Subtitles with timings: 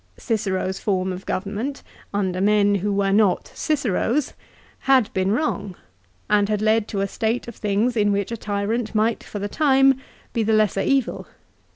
[0.17, 4.33] Cicero's form of government, under men who were not Ciceros,
[4.79, 5.75] had been wrong,
[6.27, 9.47] and had led to a state of things in which a tyrant might for the
[9.47, 10.01] time
[10.33, 11.27] be the lesser evil.